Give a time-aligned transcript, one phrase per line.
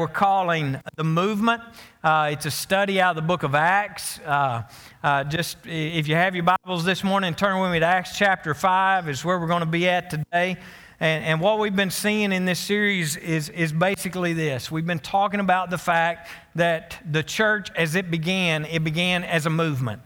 [0.00, 1.60] we're calling The Movement.
[2.02, 4.18] Uh, it's a study out of the book of Acts.
[4.20, 4.62] Uh,
[5.02, 8.54] uh, just if you have your Bibles this morning, turn with me to Acts chapter
[8.54, 10.56] 5, is where we're going to be at today.
[11.00, 15.00] And, and what we've been seeing in this series is, is basically this we've been
[15.00, 20.00] talking about the fact that the church, as it began, it began as a movement.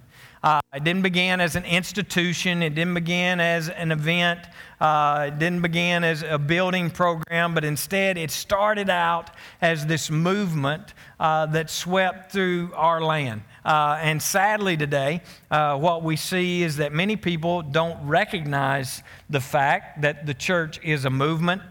[0.44, 2.62] Uh, it didn't begin as an institution.
[2.62, 4.40] It didn't begin as an event.
[4.78, 9.30] Uh, it didn't begin as a building program, but instead it started out
[9.62, 13.40] as this movement uh, that swept through our land.
[13.64, 19.40] Uh, and sadly, today, uh, what we see is that many people don't recognize the
[19.40, 21.62] fact that the church is a movement,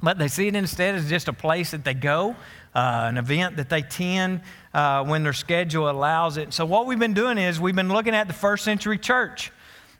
[0.00, 2.36] but they see it instead as just a place that they go,
[2.72, 4.42] uh, an event that they attend
[4.74, 6.52] uh, when their schedule allows it.
[6.52, 9.52] So, what we've been doing is we've been looking at the first century church.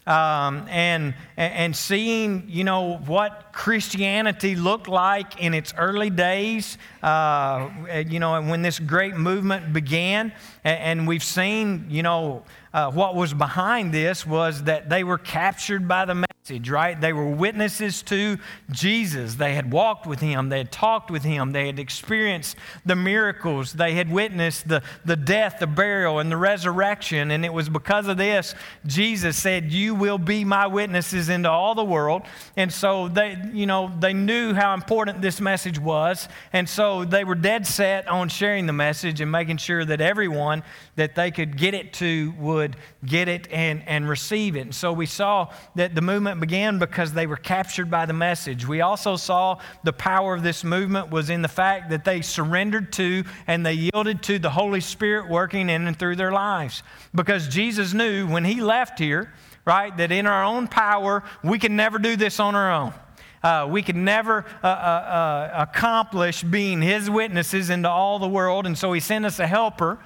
[0.07, 7.69] Um, and, and seeing, you know, what Christianity looked like in its early days, uh,
[8.09, 10.33] you know, and when this great movement began.
[10.65, 15.87] And, we've seen, you know, uh, what was behind this was that they were captured
[15.87, 16.25] by the
[16.59, 17.01] right?
[17.01, 18.39] They were witnesses to
[18.71, 19.37] Jesus.
[19.37, 23.73] They had walked with him, they had talked with him, they had experienced the miracles,
[23.73, 27.31] they had witnessed the, the death, the burial, and the resurrection.
[27.31, 28.55] And it was because of this,
[28.87, 32.23] Jesus said, You will be my witnesses into all the world.
[32.57, 36.29] And so they, you know, they knew how important this message was.
[36.53, 40.63] And so they were dead set on sharing the message and making sure that everyone
[40.97, 44.61] that they could get it to would get it and, and receive it.
[44.61, 48.67] And so we saw that the movement began because they were captured by the message.
[48.67, 52.93] We also saw the power of this movement was in the fact that they surrendered
[52.95, 56.83] to and they yielded to the Holy Spirit working in and through their lives.
[57.15, 59.33] Because Jesus knew when he left here,
[59.65, 62.95] right, that in our own power, we can never do this on our own.
[63.43, 68.67] Uh, we could never uh, uh, uh accomplish being his witnesses into all the world,
[68.67, 69.99] and so he sent us a helper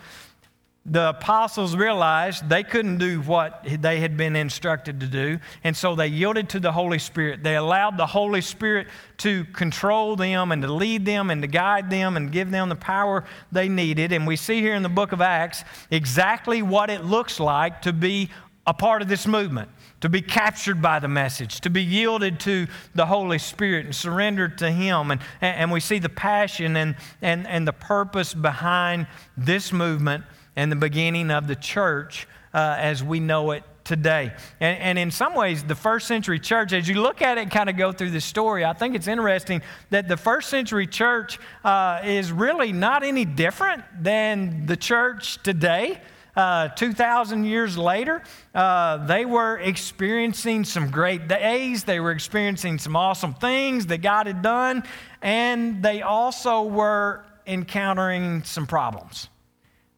[0.87, 5.95] the apostles realized they couldn't do what they had been instructed to do, and so
[5.95, 7.43] they yielded to the Holy Spirit.
[7.43, 11.89] They allowed the Holy Spirit to control them and to lead them and to guide
[11.89, 14.13] them and give them the power they needed.
[14.13, 17.93] And we see here in the book of Acts exactly what it looks like to
[17.93, 18.29] be
[18.67, 19.71] a part of this movement,
[20.03, 24.59] to be captured by the message, to be yielded to the Holy Spirit and surrendered
[24.59, 25.11] to Him.
[25.11, 29.07] And, and we see the passion and, and, and the purpose behind
[29.37, 30.25] this movement
[30.57, 34.33] and the beginning of the church uh, as we know it today.
[34.61, 37.69] And, and, in some ways, the first century church, as you look at it kind
[37.69, 42.01] of go through the story, I think it's interesting that the first century church uh,
[42.05, 46.01] is really not any different than the church today.
[46.35, 48.23] Uh, 2,000 years later,
[48.55, 51.85] uh, they were experiencing some great days.
[51.85, 54.83] They were experiencing some awesome things that God had done,
[55.23, 59.29] and they also were encountering some problems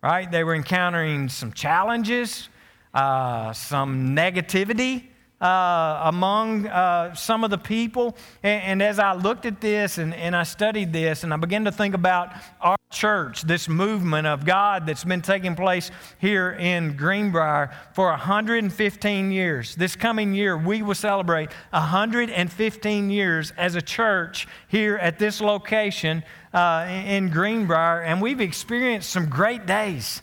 [0.06, 0.30] right?
[0.30, 2.48] They were encountering some challenges,
[2.94, 5.08] uh, some negativity
[5.40, 8.16] uh, among uh, some of the people.
[8.42, 11.64] And, and, as I looked at this and, and I studied this, and I began
[11.64, 16.96] to think about our church, this movement of God that's been taking place here in
[16.96, 19.74] Greenbrier for 115 years.
[19.74, 26.22] This coming year, we will celebrate 115 years as a church here at this location
[26.54, 30.22] uh, in Greenbrier, and we've experienced some great days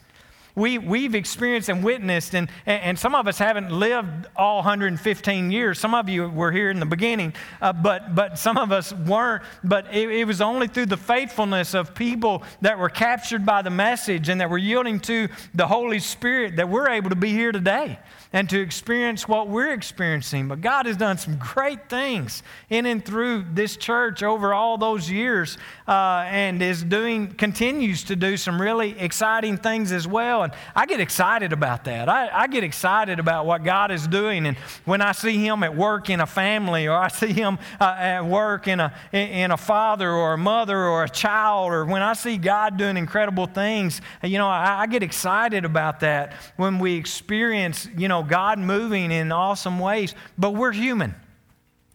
[0.55, 5.79] we, we've experienced and witnessed, and, and some of us haven't lived all 115 years.
[5.79, 9.43] Some of you were here in the beginning, uh, but, but some of us weren't.
[9.63, 13.71] But it, it was only through the faithfulness of people that were captured by the
[13.71, 17.51] message and that were yielding to the Holy Spirit that we're able to be here
[17.51, 17.97] today
[18.33, 20.47] and to experience what we're experiencing.
[20.47, 25.09] But God has done some great things in and through this church over all those
[25.09, 30.41] years uh, and is doing, continues to do some really exciting things as well.
[30.41, 32.09] And I get excited about that.
[32.09, 34.47] I, I get excited about what God is doing.
[34.47, 37.95] And when I see Him at work in a family or I see Him uh,
[37.99, 42.01] at work in a, in a father or a mother or a child or when
[42.01, 46.79] I see God doing incredible things, you know, I, I get excited about that when
[46.79, 51.15] we experience, you know, God moving in awesome ways, but we're human,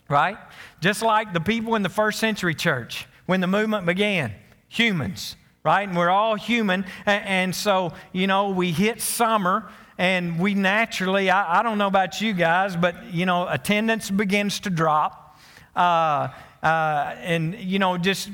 [0.09, 0.39] right?
[0.81, 4.33] Just like the people in the first century church when the movement began,
[4.69, 5.87] humans, right?
[5.89, 6.85] And we're all human.
[7.07, 12.21] And so, you know, we hit summer and we naturally, I, I don't know about
[12.21, 15.39] you guys, but, you know, attendance begins to drop.
[15.75, 16.29] Uh,
[16.63, 18.31] uh, and, you know, just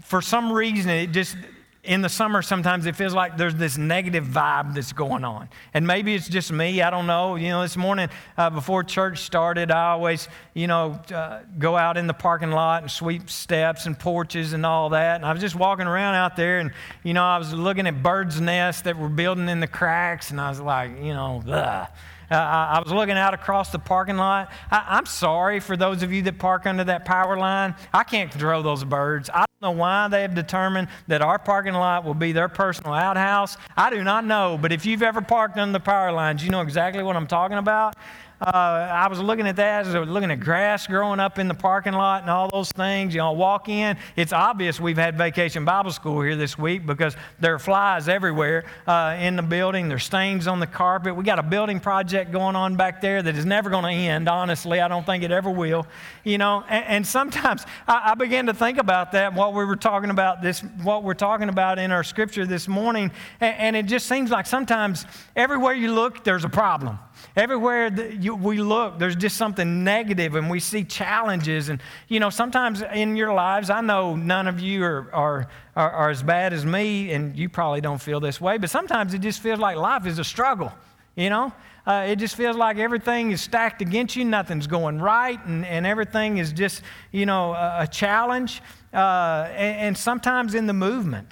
[0.00, 1.36] for some reason, it just,
[1.84, 5.48] in the summer, sometimes it feels like there's this negative vibe that's going on.
[5.74, 6.80] And maybe it's just me.
[6.80, 7.34] I don't know.
[7.34, 8.08] You know, this morning
[8.38, 12.82] uh, before church started, I always, you know, uh, go out in the parking lot
[12.82, 15.16] and sweep steps and porches and all that.
[15.16, 16.70] And I was just walking around out there and,
[17.02, 20.30] you know, I was looking at birds' nests that were building in the cracks.
[20.30, 21.88] And I was like, you know, ugh.
[22.30, 24.50] Uh, I was looking out across the parking lot.
[24.70, 27.74] I, am sorry for those of you that park under that power line.
[27.92, 29.28] I can't control those birds.
[29.28, 33.56] I know why they have determined that our parking lot will be their personal outhouse.
[33.76, 36.62] I do not know, but if you've ever parked under the power lines, you know
[36.62, 37.94] exactly what I'm talking about.
[38.42, 41.54] Uh, I was looking at that, I was looking at grass growing up in the
[41.54, 43.14] parking lot and all those things.
[43.14, 43.96] You know, walk in.
[44.16, 48.64] It's obvious we've had vacation Bible school here this week because there are flies everywhere
[48.88, 49.88] uh, in the building.
[49.88, 51.14] There's stains on the carpet.
[51.14, 54.28] We got a building project going on back there that is never going to end.
[54.28, 55.86] Honestly, I don't think it ever will.
[56.24, 59.76] You know, and, and sometimes I, I began to think about that while we were
[59.76, 63.86] talking about this, what we're talking about in our scripture this morning, and, and it
[63.86, 65.06] just seems like sometimes
[65.36, 66.98] everywhere you look, there's a problem.
[67.36, 71.68] Everywhere that you, we look, there's just something negative and we see challenges.
[71.68, 75.90] And, you know, sometimes in your lives, I know none of you are, are, are,
[75.90, 79.20] are as bad as me, and you probably don't feel this way, but sometimes it
[79.20, 80.72] just feels like life is a struggle,
[81.16, 81.52] you know?
[81.84, 85.84] Uh, it just feels like everything is stacked against you, nothing's going right, and, and
[85.84, 88.62] everything is just, you know, a, a challenge.
[88.92, 91.28] Uh, and, and sometimes in the movement,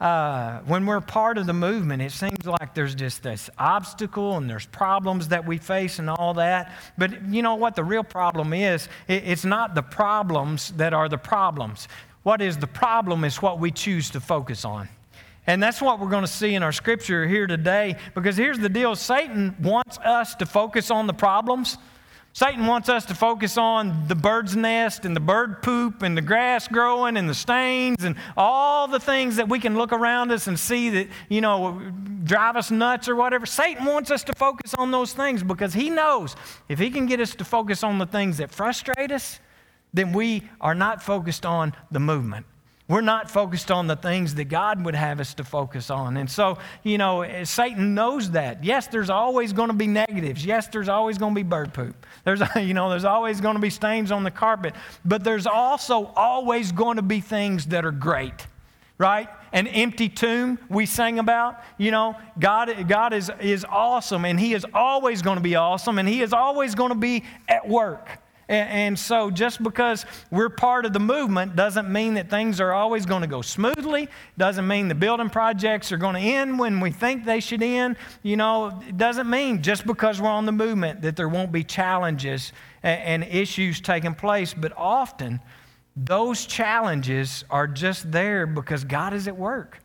[0.00, 4.48] uh, when we're part of the movement, it seems like there's just this obstacle and
[4.48, 6.72] there's problems that we face and all that.
[6.96, 8.88] But you know what the real problem is?
[9.08, 11.88] It, it's not the problems that are the problems.
[12.22, 14.88] What is the problem is what we choose to focus on.
[15.48, 17.96] And that's what we're going to see in our scripture here today.
[18.14, 21.78] Because here's the deal Satan wants us to focus on the problems.
[22.32, 26.22] Satan wants us to focus on the bird's nest and the bird poop and the
[26.22, 30.46] grass growing and the stains and all the things that we can look around us
[30.46, 31.80] and see that, you know,
[32.24, 33.44] drive us nuts or whatever.
[33.44, 36.36] Satan wants us to focus on those things because he knows
[36.68, 39.40] if he can get us to focus on the things that frustrate us,
[39.92, 42.46] then we are not focused on the movement.
[42.88, 46.16] We're not focused on the things that God would have us to focus on.
[46.16, 48.64] And so, you know, Satan knows that.
[48.64, 50.42] Yes, there's always going to be negatives.
[50.42, 52.06] Yes, there's always going to be bird poop.
[52.24, 54.74] There's, you know, there's always going to be stains on the carpet.
[55.04, 58.46] But there's also always going to be things that are great,
[58.96, 59.28] right?
[59.52, 61.62] An empty tomb we sang about.
[61.76, 65.98] You know, God, God is, is awesome, and He is always going to be awesome,
[65.98, 68.18] and He is always going to be at work.
[68.48, 73.04] And, so, just because we're part of the movement doesn't mean that things are always
[73.04, 74.08] going to go smoothly,
[74.38, 77.96] doesn't mean the building projects are going to end when we think they should end.
[78.22, 81.62] You know, it doesn't mean just because we're on the movement that there won't be
[81.62, 84.54] challenges and, and issues taking place.
[84.54, 85.40] But often,
[85.94, 89.78] those challenges are just there because God is at work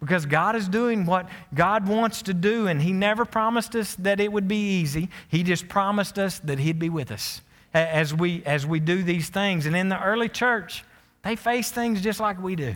[0.00, 4.20] because God is doing what God wants to do, and He never promised us that
[4.20, 5.08] it would be easy.
[5.28, 7.42] He just promised us that He'd be with us
[7.86, 9.66] as we, as we do these things.
[9.66, 10.84] And in the early church,
[11.22, 12.74] they faced things just like we do.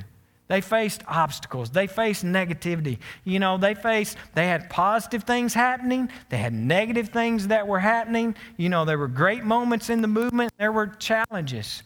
[0.48, 1.70] They faced obstacles.
[1.70, 2.98] They faced negativity.
[3.24, 6.10] You know, they faced, they had positive things happening.
[6.28, 8.34] They had negative things that were happening.
[8.58, 10.52] You know, there were great moments in the movement.
[10.58, 11.82] There were challenges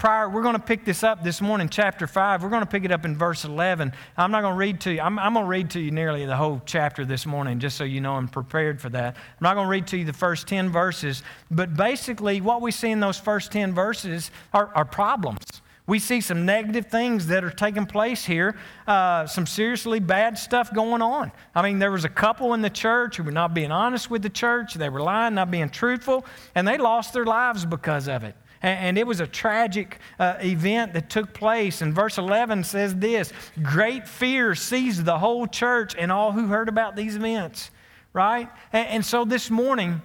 [0.00, 2.42] prior, we're going to pick this up this morning, chapter 5.
[2.42, 3.92] We're going to pick it up in verse 11.
[4.16, 6.24] I'm not going to read to you, I'm, I'm, going to read to you nearly
[6.24, 9.14] the whole chapter this morning, just so you know I'm prepared for that.
[9.14, 12.70] I'm not going to read to you the first 10 verses, but basically, what we
[12.70, 15.44] see in those first 10 verses are, are problems.
[15.86, 18.56] We see some negative things that are taking place here,
[18.86, 21.30] uh, some seriously bad stuff going on.
[21.54, 24.22] I mean, there was a couple in the church who were not being honest with
[24.22, 26.24] the church, they were lying, not being truthful,
[26.54, 28.34] and they lost their lives because of it.
[28.62, 31.80] And it was a tragic uh, event that took place.
[31.80, 36.68] And verse 11 says this Great fear seized the whole church and all who heard
[36.68, 37.70] about these events,
[38.12, 38.50] right?
[38.72, 40.02] And, and so this morning,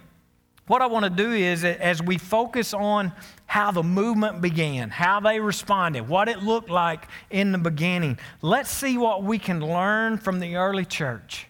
[0.67, 3.11] what I want to do is, as we focus on
[3.45, 8.71] how the movement began, how they responded, what it looked like in the beginning, let's
[8.71, 11.47] see what we can learn from the early church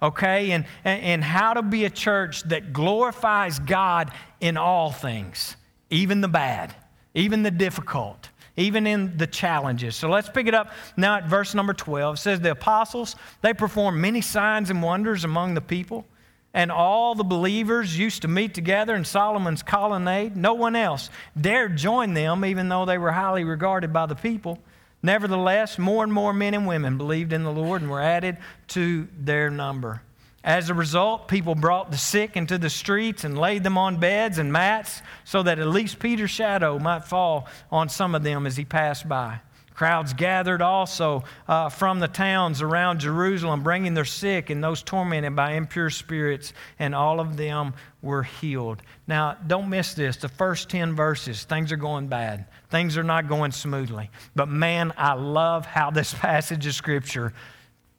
[0.00, 0.52] okay?
[0.52, 5.56] And, and, how to be a church that glorifies God in all things
[5.90, 6.74] even the bad,
[7.14, 9.96] even the difficult, even in the challenges.
[9.96, 12.16] So let's pick it up now at verse number 12.
[12.16, 16.06] It says, The apostles, they performed many signs and wonders among the people,
[16.54, 20.36] and all the believers used to meet together in Solomon's colonnade.
[20.36, 24.58] No one else dared join them, even though they were highly regarded by the people.
[25.02, 29.06] Nevertheless, more and more men and women believed in the Lord and were added to
[29.16, 30.02] their number.
[30.48, 34.38] As a result, people brought the sick into the streets and laid them on beds
[34.38, 38.56] and mats so that at least Peter's shadow might fall on some of them as
[38.56, 39.40] he passed by.
[39.74, 45.36] Crowds gathered also uh, from the towns around Jerusalem, bringing their sick and those tormented
[45.36, 48.80] by impure spirits, and all of them were healed.
[49.06, 50.16] Now, don't miss this.
[50.16, 52.46] The first 10 verses, things are going bad.
[52.70, 54.10] Things are not going smoothly.
[54.34, 57.34] But man, I love how this passage of Scripture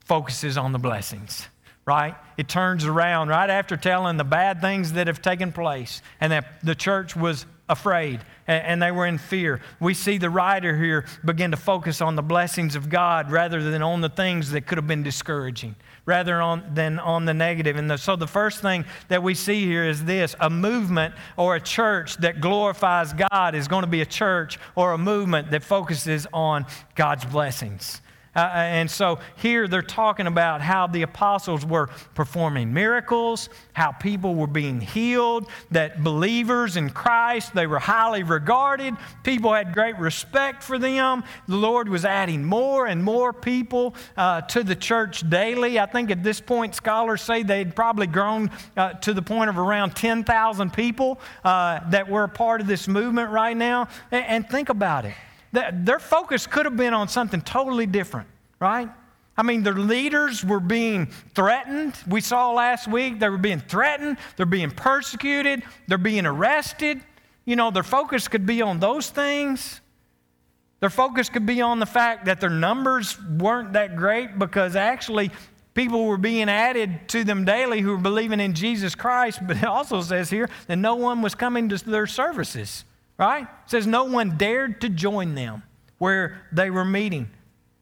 [0.03, 1.47] focuses on the blessings
[1.89, 2.13] right?
[2.37, 6.63] It turns around right after telling the bad things that have taken place and that
[6.63, 9.59] the church was afraid and they were in fear.
[9.79, 13.81] We see the writer here begin to focus on the blessings of God rather than
[13.81, 17.75] on the things that could have been discouraging, rather on, than on the negative.
[17.75, 21.55] And the, so the first thing that we see here is this a movement or
[21.55, 25.63] a church that glorifies God is going to be a church or a movement that
[25.63, 28.01] focuses on God's blessings.
[28.35, 33.91] Uh, uh, and so here they're talking about how the apostles were performing miracles, how
[33.91, 38.95] people were being healed, that believers in Christ, they were highly regarded.
[39.23, 41.23] People had great respect for them.
[41.47, 45.79] The Lord was adding more and more people uh, to the church daily.
[45.79, 49.57] I think at this point, scholars say they'd probably grown uh, to the point of
[49.57, 53.87] around 10,000 people uh, that were a part of this movement right now.
[54.11, 55.15] and, and think about it.
[55.51, 58.27] Their focus could have been on something totally different,
[58.59, 58.89] right?
[59.39, 61.93] I mean, their leaders were being threatened.
[62.07, 67.01] We saw last week they were being threatened, they're being persecuted, they're being arrested.
[67.45, 69.79] You know, their focus could be on those things.
[70.81, 75.31] Their focus could be on the fact that their numbers weren't that great because actually
[75.73, 79.39] people were being added to them daily who were believing in Jesus Christ.
[79.47, 82.83] But it also says here that no one was coming to their services
[83.19, 83.43] right?
[83.43, 85.61] It says no one dared to join them
[85.99, 87.29] where they were meeting.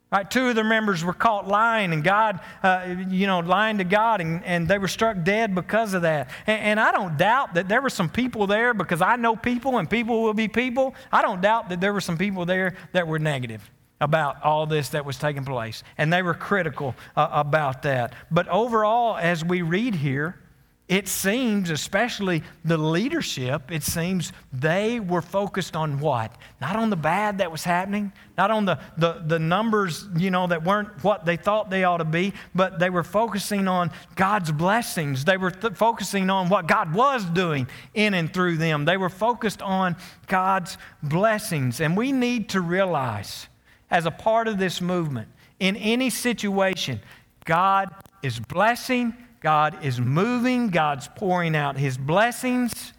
[0.10, 3.84] Right, two of their members were caught lying, and God, uh, you know, lying to
[3.84, 6.29] God, and, and they were struck dead because of that.
[6.48, 9.79] And, and, I don't doubt that there were some people there because I know people,
[9.79, 10.96] and people will be people.
[11.12, 14.88] I don't doubt that there were some people there that were negative about all this
[14.89, 18.13] that was taking place, and they were critical uh, about that.
[18.32, 20.39] But overall, as we read here,
[20.88, 26.34] it seems, especially the leadership, it seems they were focused on what?
[26.62, 30.48] Not on the bad that was happening, not on the, the, the numbers, you know,
[30.48, 34.50] that weren't what they thought they ought to be, but they were focusing on God's
[34.50, 35.25] blessings.
[35.25, 38.86] They were th- focusing on what God was doing in and through them.
[38.86, 41.82] They were focused on God's blessings.
[41.82, 43.48] And we need to realize,
[43.91, 45.27] as a part of this movement,
[45.60, 47.01] in any situation,
[47.44, 47.89] God
[48.24, 52.94] is blessing God is moving, God's pouring out His blessings.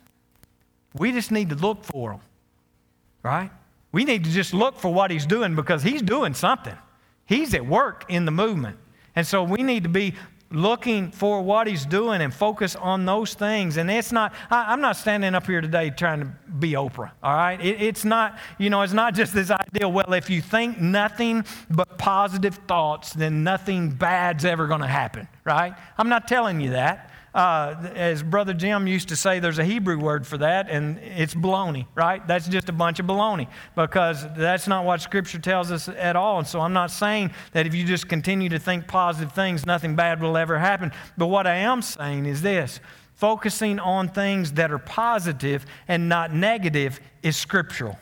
[0.95, 2.21] We just need to look for them,
[3.23, 3.50] right?
[3.92, 6.76] We need to just look for what He's doing because He's doing something.
[7.26, 8.78] He's at work in the movement.
[9.14, 10.14] And so we need to be
[10.50, 13.76] looking for what he's doing and focus on those things.
[13.76, 17.35] And it's not, I, am not standing up here today trying to be Oprah, all
[17.35, 17.61] right?
[17.61, 21.45] It, it's not, you know, it's not just this idea, well, if you think nothing
[21.71, 25.75] but positive thoughts, then nothing bad's ever going to happen, right?
[25.99, 29.99] I'm not telling you that uh, as Brother Jim used to say, there's a Hebrew
[29.99, 32.26] word for that, and it's baloney, right?
[32.26, 36.38] That's just a bunch of baloney because that's not what Scripture tells us at all.
[36.38, 39.94] And so I'm not saying that if you just continue to think positive things, nothing
[39.94, 40.92] bad will ever happen.
[41.16, 42.80] But what I am saying is this
[43.14, 47.99] focusing on things that are positive and not negative is scriptural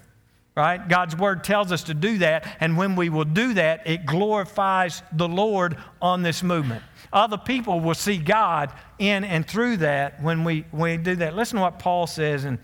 [0.56, 0.88] right?
[0.88, 5.02] God's word tells us to do that, and when we will do that, it glorifies
[5.12, 6.82] the Lord on this movement.
[7.12, 11.36] Other people will see God in and through that when we, when we do that.
[11.36, 12.58] Listen to what Paul says in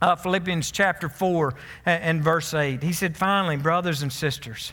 [0.00, 1.54] uh, Philippians chapter 4
[1.84, 2.82] and, and verse 8.
[2.82, 4.72] He said, Finally, brothers and sisters,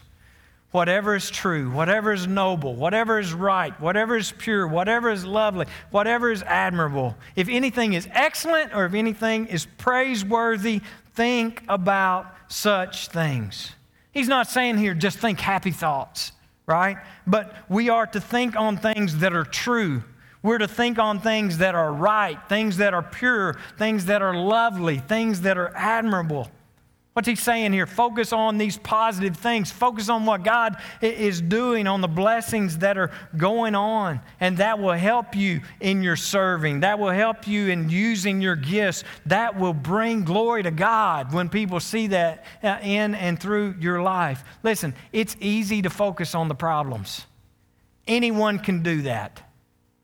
[0.72, 5.68] whatever is true, whatever is noble, whatever is right, whatever is pure, whatever is lovely,
[5.92, 10.82] whatever is admirable, if anything is excellent or if anything is praiseworthy,
[11.14, 13.72] think about such things.
[14.12, 16.32] He's not saying here just think happy thoughts,
[16.66, 16.98] right?
[17.28, 20.04] But we are to think on things that are true.
[20.42, 24.36] We're to think on things that are right, things that are pure, things that are
[24.36, 26.50] lovely, things that are admirable.
[27.14, 27.86] What's he saying here?
[27.86, 29.72] Focus on these positive things.
[29.72, 34.20] Focus on what God is doing, on the blessings that are going on.
[34.40, 36.80] And that will help you in your serving.
[36.80, 39.04] That will help you in using your gifts.
[39.28, 44.02] That will bring glory to God when people see that uh, in and through your
[44.02, 44.44] life.
[44.64, 47.28] Listen, it's easy to focus on the problems.
[48.08, 49.53] Anyone can do that.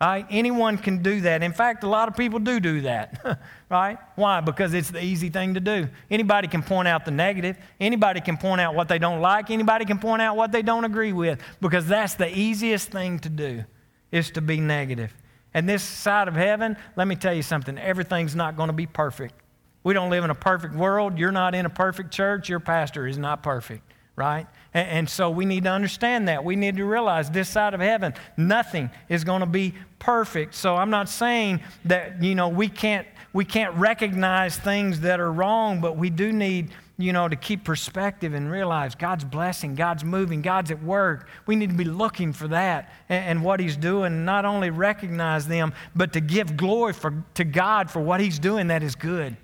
[0.02, 0.26] Right?
[0.30, 1.44] Anyone can do that.
[1.44, 3.42] In fact, a lot of people do do that.
[3.70, 3.98] right?
[4.16, 4.40] Why?
[4.40, 5.90] Because it's the easy thing to do.
[6.10, 7.58] Anybody can point out the negative.
[7.82, 9.50] Anybody can point out what they don't like.
[9.50, 13.30] Anybody can point out what they don't agree with because that's the easiest thing to
[13.30, 13.66] do
[14.10, 15.14] is to be negative.
[15.54, 18.86] And this side of heaven, let me tell you something, everything's not going to be
[18.86, 19.36] perfect.
[19.84, 21.18] We don't live in a perfect world.
[21.18, 22.48] You're not in a perfect church.
[22.48, 23.89] Your pastor is not perfect
[24.20, 24.46] right?
[24.74, 26.44] And, so we need to understand that.
[26.44, 30.54] We need to realize this side of heaven, nothing is going to be perfect.
[30.54, 35.32] So I'm not saying that, you know, we can't, we can't recognize things that are
[35.32, 40.04] wrong, but we do need you know, to keep perspective and realize God's blessing, God's
[40.04, 41.30] moving, God's at work.
[41.46, 45.48] We need to be looking for that and, and what He's doing, not only recognize
[45.48, 49.38] them, but to give glory for, to God for what He's doing that is good.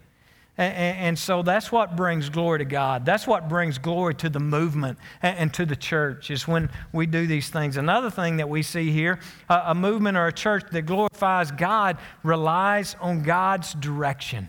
[0.57, 3.05] And, so that's what brings glory to God.
[3.05, 7.27] That's what brings glory to the movement and, to the church, is when we do
[7.27, 7.75] these things.
[7.75, 9.19] Another thing that we see here
[9.49, 14.47] a, a movement or a church that glorifies God relies on God's direction.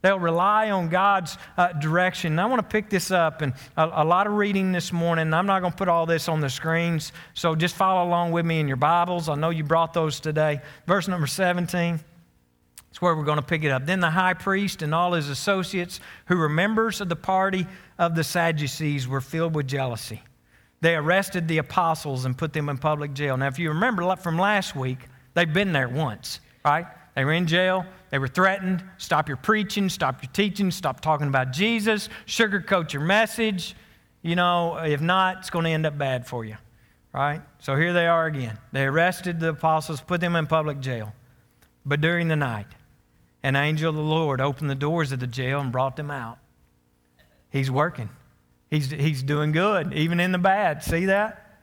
[0.00, 2.32] They'll rely on God's uh, direction.
[2.32, 5.34] And I want to pick this up, and a, a lot of reading this morning.
[5.34, 8.46] I'm not going to put all this on the screens, so just follow along with
[8.46, 9.28] me in your Bibles.
[9.28, 10.60] I know you brought those today.
[10.86, 12.00] Verse number 17.
[13.00, 13.84] Where we're going to pick it up.
[13.84, 17.66] Then the high priest and all his associates, who were members of the party
[17.98, 20.22] of the Sadducees, were filled with jealousy.
[20.80, 23.36] They arrested the apostles and put them in public jail.
[23.36, 24.98] Now, if you remember from last week,
[25.34, 26.86] they've been there once, right?
[27.14, 27.84] They were in jail.
[28.10, 28.84] They were threatened.
[28.98, 33.74] Stop your preaching, stop your teaching, stop talking about Jesus, sugarcoat your message.
[34.22, 36.56] You know, if not, it's going to end up bad for you.
[37.12, 37.40] Right?
[37.58, 38.58] So here they are again.
[38.72, 41.12] They arrested the apostles, put them in public jail.
[41.84, 42.66] But during the night,
[43.46, 46.38] an angel of the Lord opened the doors of the jail and brought them out.
[47.48, 48.08] He's working.
[48.70, 50.82] He's, he's doing good, even in the bad.
[50.82, 51.60] See that?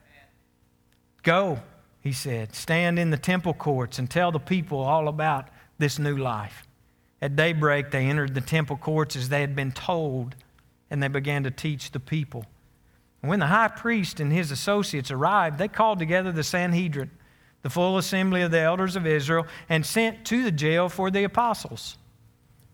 [1.23, 1.59] Go,
[1.99, 6.15] he said, stand in the temple courts and tell the people all about this new
[6.15, 6.65] life.
[7.21, 10.37] At daybreak, they entered the temple courts as they had been told,
[10.89, 12.45] and they began to teach the people.
[13.21, 17.11] And when the high priest and his associates arrived, they called together the Sanhedrin,
[17.63, 21.23] the full assembly of the elders of Israel, and sent to the jail for the
[21.23, 21.97] apostles.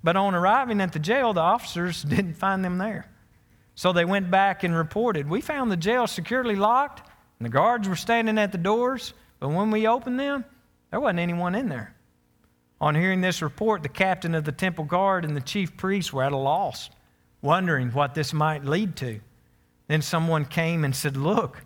[0.04, 3.10] But on arriving at the jail, the officers didn't find them there.
[3.76, 7.08] So they went back and reported, We found the jail securely locked,
[7.40, 9.14] and the guards were standing at the doors.
[9.40, 10.44] But when we opened them,
[10.92, 11.96] there wasn't anyone in there.
[12.82, 16.24] On hearing this report, the captain of the temple guard and the chief priests were
[16.24, 16.90] at a loss,
[17.42, 19.20] wondering what this might lead to.
[19.88, 21.64] Then someone came and said, Look,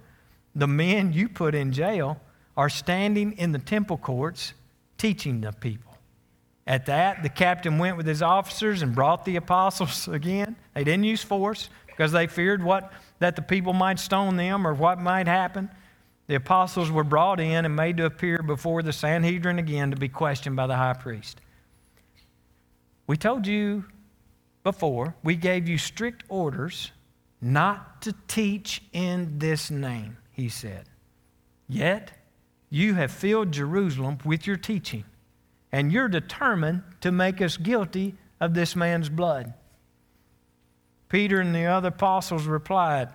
[0.55, 2.19] the men you put in jail
[2.55, 4.53] are standing in the temple courts
[4.97, 5.97] teaching the people.
[6.65, 10.55] At that, the captain went with his officers and brought the apostles again.
[10.73, 14.73] They didn't use force because they feared what, that the people might stone them or
[14.73, 15.69] what might happen.
[16.27, 20.07] The apostles were brought in and made to appear before the Sanhedrin again to be
[20.07, 21.41] questioned by the high priest.
[23.07, 23.83] We told you
[24.63, 26.91] before, we gave you strict orders
[27.41, 30.85] not to teach in this name, he said.
[31.67, 32.11] Yet,
[32.73, 35.03] you have filled Jerusalem with your teaching,
[35.71, 39.53] and you're determined to make us guilty of this man's blood.
[41.07, 43.09] Peter and the other apostles replied,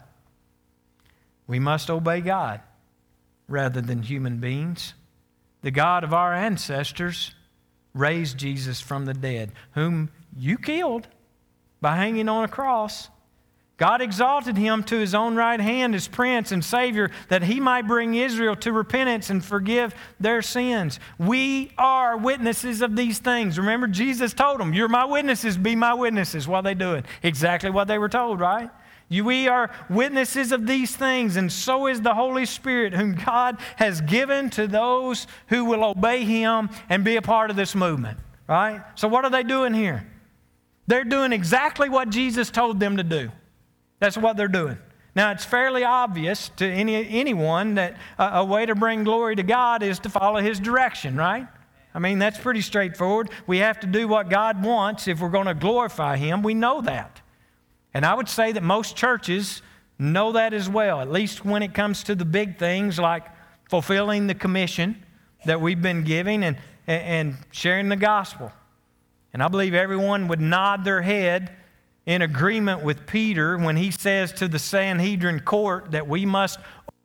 [1.48, 2.60] We must obey God
[3.48, 4.94] rather than human beings.
[5.62, 7.34] The God of our ancestors
[7.94, 11.08] raised Jesus from the dead, whom you killed
[11.80, 13.08] by hanging on a cross.
[13.78, 17.86] God exalted him to his own right hand as prince and savior that he might
[17.86, 20.98] bring Israel to repentance and forgive their sins.
[21.16, 23.56] We are witnesses of these things.
[23.56, 26.48] Remember, Jesus told them, You're my witnesses, be my witnesses.
[26.48, 27.04] Are they doing?
[27.22, 28.68] Exactly what they were told, right?
[29.10, 34.00] We are witnesses of these things, and so is the Holy Spirit, whom God has
[34.00, 38.18] given to those who will obey Him and be a part of this movement.
[38.48, 38.82] Right?
[38.96, 40.04] So, what are they doing here?
[40.88, 43.30] They're doing exactly what Jesus told them to do.
[44.00, 44.78] That's what they're doing.
[45.14, 49.42] Now, it's fairly obvious to any, anyone that a, a way to bring glory to
[49.42, 51.48] God is to follow His direction, right?
[51.94, 53.30] I mean, that's pretty straightforward.
[53.46, 56.42] We have to do what God wants if we're going to glorify Him.
[56.42, 57.20] We know that.
[57.94, 59.62] And I would say that most churches
[59.98, 63.24] know that as well, at least when it comes to the big things like
[63.68, 65.04] fulfilling the commission
[65.44, 66.56] that we've been giving and,
[66.86, 68.52] and sharing the gospel.
[69.32, 71.50] And I believe everyone would nod their head
[72.08, 76.58] in agreement with Peter when he says to the Sanhedrin court that we must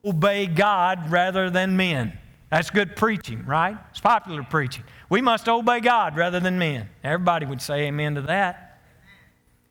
[0.06, 2.18] obey God rather than men.
[2.50, 3.78] That's good preaching, right?
[3.92, 4.86] It's popular preaching.
[5.10, 6.88] We must obey God rather than men.
[7.04, 8.80] Everybody would say amen to that.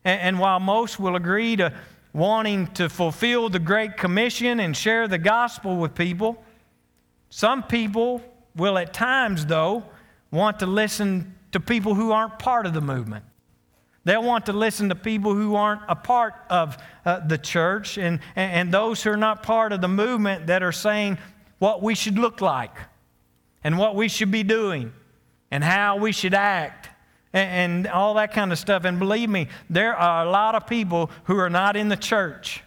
[0.05, 1.73] And, and while most will agree to
[2.13, 6.45] wanting to fulfill the Great Commission and share the gospel with people,
[7.31, 8.21] some people
[8.55, 9.85] will at times, though,
[10.31, 13.25] want to listen to people who aren't part of the movement.
[14.05, 18.21] They'll want to listen to people who aren't a part of uh, the church and,
[18.35, 21.19] and those who are not part of the movement that are saying
[21.59, 22.75] what we should look like
[23.63, 24.93] and what we should be doing
[25.51, 26.89] and how we should act
[27.33, 28.85] and, and all that kind of stuff.
[28.85, 32.65] And believe me, there are a lot of people who are not in the church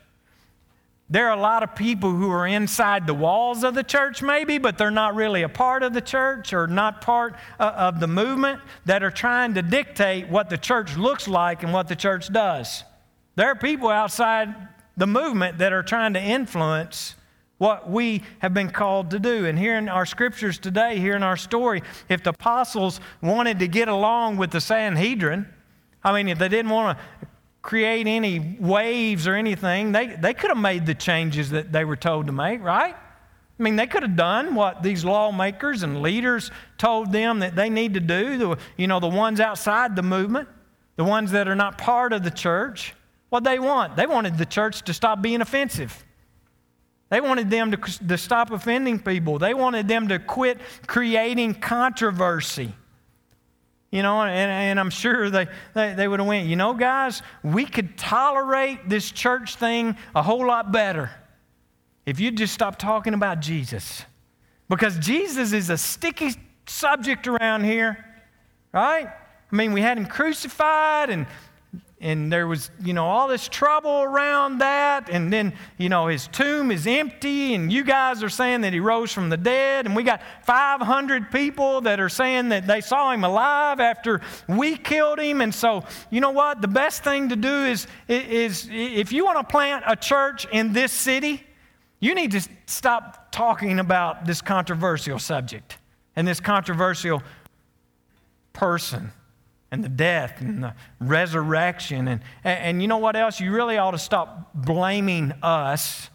[1.08, 4.58] There are a lot of people who are inside the walls of the church, maybe,
[4.58, 8.08] but they're not really a part of the church or not part uh, of the
[8.08, 12.34] movement that are trying to dictate what the church looks like and what the church
[12.34, 12.84] does.
[13.36, 14.56] There are people outside
[14.98, 17.16] the movement that are trying to influence
[17.60, 19.46] what we have been called to do.
[19.46, 23.68] And here in our scriptures today, here in our story, if the apostles wanted to
[23.68, 25.48] get along with the Sanhedrin,
[26.04, 27.28] I mean, if they didn't want to
[27.66, 31.96] create any waves or anything, they, they could have made the changes that they were
[31.96, 32.94] told to make, right?
[32.96, 37.72] I mean, they could have done what these lawmakers and leaders told them that they
[37.72, 38.38] need to do.
[38.38, 40.48] The, you know, the ones outside the movement,
[40.96, 42.94] the ones that are not part of the church.
[43.30, 43.96] What they want?
[43.96, 46.06] They wanted the church to stop being offensive.
[47.10, 49.40] They wanted them to, to stop offending people.
[49.40, 52.76] They wanted them to quit creating controversy.
[53.96, 57.22] You know, and, and I'm sure they, they, they would have went, you know, guys,
[57.46, 61.12] we could tolerate this church thing a whole lot better
[62.06, 64.04] if you just stop talking about Jesus.
[64.68, 66.32] Because Jesus is a sticky
[66.68, 68.04] subject around here,
[68.74, 69.08] right?
[69.08, 71.26] I mean, we had him crucified and
[72.02, 75.10] and there was, you know, all this trouble around that.
[75.10, 78.82] And then, you know, his tomb is empty, and you guys are saying that he
[78.82, 79.86] rose from the dead.
[79.86, 84.76] And we got 500 people that are saying that they saw him alive after we
[84.76, 85.40] killed him.
[85.40, 86.62] And so, you know what?
[86.62, 90.74] The best thing to do is, is if you want to plant a church in
[90.74, 91.44] this city,
[92.02, 95.78] you need to stop talking about this controversial subject
[96.16, 97.24] and this controversial
[98.52, 99.12] person
[99.76, 102.08] and the death and the resurrection.
[102.08, 103.40] And, and, you know what else?
[103.40, 106.10] You really ought to stop blaming us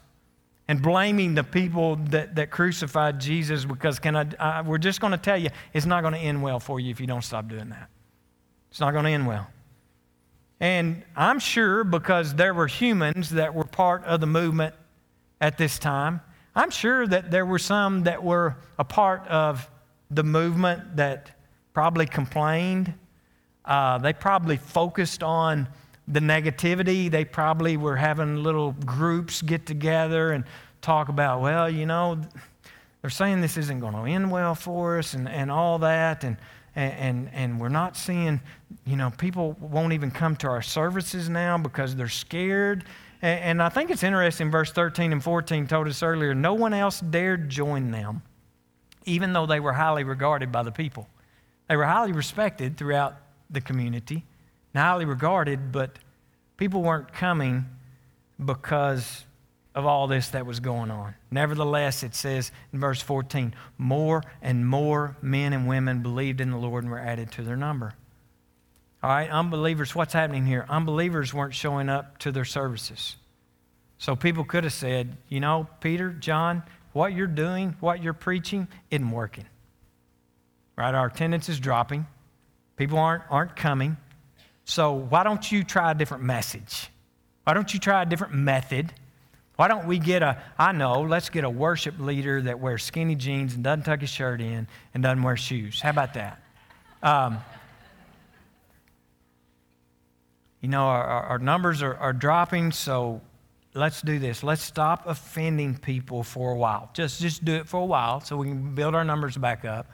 [0.67, 5.11] and blaming the people that, that crucified Jesus because can I, I we're just going
[5.11, 7.47] to tell you it's not going to end well for you if you don't stop
[7.47, 7.89] doing that.
[8.71, 9.47] It's not going to end well.
[10.59, 14.73] And I'm sure because there were humans that were part of the movement
[15.39, 16.21] at this time,
[16.55, 19.69] I'm sure that there were some that were a part of
[20.09, 21.31] the movement that
[21.73, 22.93] probably complained
[23.65, 25.67] uh, they probably focused on
[26.07, 27.09] the negativity.
[27.09, 30.43] They probably were having little groups get together and
[30.81, 32.19] talk about, well, you know,
[33.01, 36.23] they're saying this isn't going to end well for us and, and all that.
[36.23, 36.37] And,
[36.75, 38.39] and, and we're not seeing,
[38.85, 42.85] you know, people won't even come to our services now because they're scared.
[43.21, 46.73] And, and I think it's interesting, verse 13 and 14 told us earlier no one
[46.73, 48.21] else dared join them,
[49.05, 51.07] even though they were highly regarded by the people.
[51.67, 53.17] They were highly respected throughout
[53.51, 54.23] the community,
[54.75, 55.99] highly regarded, but
[56.57, 57.65] people weren't coming
[58.43, 59.25] because
[59.73, 61.15] of all this that was going on.
[61.29, 66.57] Nevertheless, it says in verse 14, more and more men and women believed in the
[66.57, 67.93] Lord and were added to their number.
[69.03, 70.65] All right, unbelievers, what's happening here?
[70.69, 73.15] Unbelievers weren't showing up to their services.
[73.97, 78.67] So people could have said, you know, Peter, John, what you're doing, what you're preaching,
[78.89, 79.45] isn't working.
[80.75, 80.93] Right?
[80.93, 82.05] Our attendance is dropping.
[82.81, 83.95] People aren't, aren't coming.
[84.65, 86.89] So why don't you try a different message?
[87.43, 88.91] Why don't you try a different method?
[89.55, 93.13] Why don't we get a, I know, let's get a worship leader that wears skinny
[93.13, 95.79] jeans and doesn't tuck his shirt in and doesn't wear shoes.
[95.79, 96.41] How about that?
[97.03, 97.37] Um,
[100.61, 103.21] you know, our, our numbers are, are dropping, so
[103.75, 104.41] let's do this.
[104.41, 106.89] Let's stop offending people for a while.
[106.95, 109.85] Just, just do it for a while so we can build our numbers back up.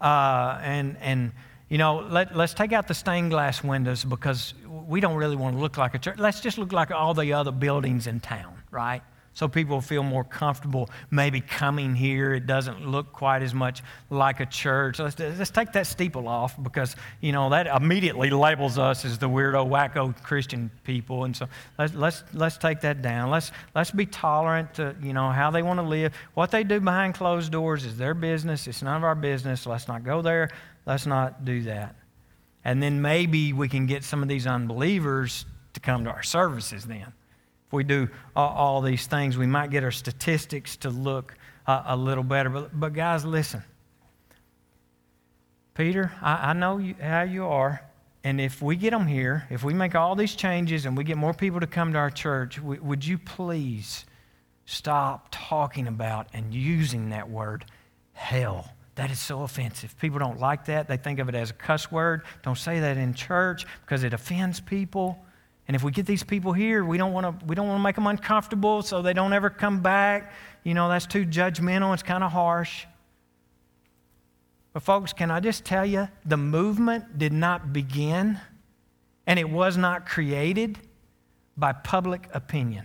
[0.00, 1.30] Uh, and, and,
[1.68, 5.56] you know, let, let's take out the stained glass windows because we don't really want
[5.56, 6.18] to look like a church.
[6.18, 9.02] Let's just look like all the other buildings in town, right?
[9.34, 12.34] So people feel more comfortable maybe coming here.
[12.34, 15.00] It doesn't look quite as much like a church.
[15.00, 19.28] Let's, let's take that steeple off because, you know, that immediately labels us as the
[19.28, 21.24] weirdo, wacko Christian people.
[21.24, 21.48] And so
[21.78, 23.30] let's, let's, let's take that down.
[23.30, 26.14] Let's, let's be tolerant to, you know, how they want to live.
[26.34, 28.68] What they do behind closed doors is their business.
[28.68, 29.66] It's none of our business.
[29.66, 30.50] Let's not go there.
[30.86, 31.96] Let's not do that.
[32.64, 35.44] And then maybe we can get some of these unbelievers
[35.74, 37.12] to come to our services then.
[37.66, 41.34] If we do all, these things, we might get our statistics to look
[41.66, 42.50] a little better.
[42.50, 43.62] But, but guys, listen.
[45.74, 47.82] Peter, I, I know you, how you are.
[48.22, 51.18] And if we get them here, if we make all these changes and we get
[51.18, 54.06] more people to come to our church, w- would you please
[54.64, 57.66] stop talking about and using that word,
[58.14, 58.73] hell?
[58.96, 59.98] That is so offensive.
[59.98, 60.86] People don't like that.
[60.86, 62.22] They think of it as a cuss word.
[62.42, 65.18] Don't say that in church because it offends people.
[65.66, 67.82] And if we get these people here, we don't want to we don't want to
[67.82, 70.32] make them uncomfortable so they don't ever come back.
[70.62, 71.92] You know, that's too judgmental.
[71.92, 72.86] It's kind of harsh.
[74.72, 78.40] But folks, can I just tell you, the movement did not begin
[79.26, 80.78] and it was not created
[81.56, 82.84] by public opinion.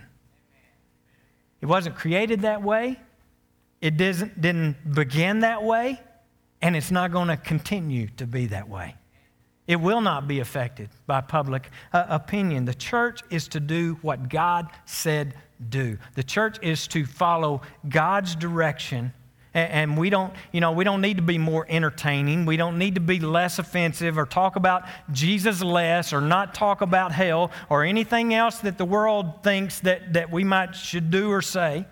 [1.62, 3.00] It wasn't created that way.
[3.82, 6.02] It didn't, didn't begin that way.
[6.62, 8.96] And it's not going to continue to be that way.
[9.68, 12.66] It will not be affected by public uh, opinion.
[12.66, 15.36] The church is to do what God said
[15.70, 15.98] do.
[16.16, 19.14] The church is to follow God's direction
[19.54, 22.46] and we don't, you know, we don't need to be more entertaining.
[22.46, 26.82] We don't need to be less offensive or talk about Jesus less or not talk
[26.82, 31.32] about hell or anything else that the world thinks that, that we might should do
[31.32, 31.88] or say.